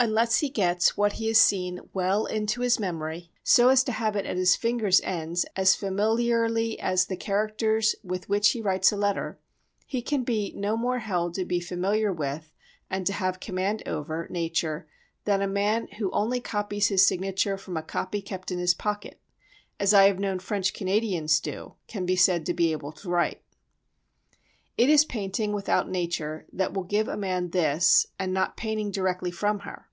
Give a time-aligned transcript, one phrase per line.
[0.00, 4.14] Unless he gets what he has seen well into his memory, so as to have
[4.14, 8.96] it at his fingers' ends as familiarly as the characters with which he writes a
[8.96, 9.40] letter,
[9.88, 12.52] he can be no more held to be familiar with,
[12.88, 14.86] and to have command over, nature
[15.24, 19.20] than a man who only copies his signature from a copy kept in his pocket,
[19.80, 23.42] as I have known French Canadians do, can be said to be able to write.
[24.76, 29.32] It is painting without nature that will give a man this, and not painting directly
[29.32, 29.86] from her.